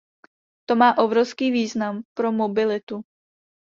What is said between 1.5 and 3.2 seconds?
význam pro mobilitu.